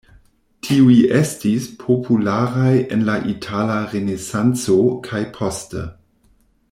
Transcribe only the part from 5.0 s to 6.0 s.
kaj poste.